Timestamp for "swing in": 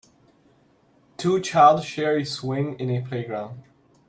2.25-2.89